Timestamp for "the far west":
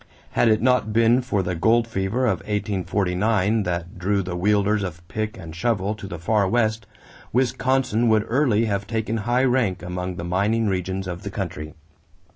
6.07-6.87